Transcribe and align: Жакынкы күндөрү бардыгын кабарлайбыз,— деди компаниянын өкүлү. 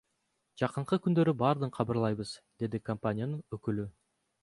Жакынкы 0.61 0.99
күндөрү 1.03 1.35
бардыгын 1.43 1.75
кабарлайбыз,— 1.77 2.35
деди 2.65 2.83
компаниянын 2.91 3.49
өкүлү. 3.59 3.91